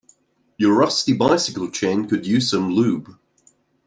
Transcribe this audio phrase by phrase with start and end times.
[0.57, 3.19] Your rusty bicycle chain could use some lube.